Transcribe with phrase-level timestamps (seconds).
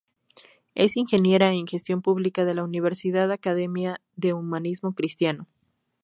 [0.73, 5.47] Es ingeniera en gestión pública de la Universidad Academia de Humanismo Cristiano.